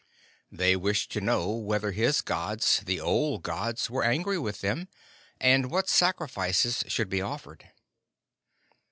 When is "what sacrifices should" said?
5.69-7.07